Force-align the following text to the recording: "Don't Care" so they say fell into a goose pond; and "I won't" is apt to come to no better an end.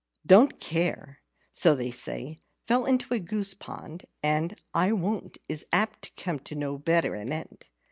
"Don't 0.25 0.59
Care" 0.59 1.19
so 1.51 1.75
they 1.75 1.91
say 1.91 2.39
fell 2.65 2.87
into 2.87 3.13
a 3.13 3.19
goose 3.19 3.53
pond; 3.53 4.05
and 4.23 4.55
"I 4.73 4.93
won't" 4.93 5.37
is 5.47 5.67
apt 5.71 6.01
to 6.01 6.11
come 6.23 6.39
to 6.39 6.55
no 6.55 6.79
better 6.79 7.13
an 7.13 7.31
end. 7.31 7.65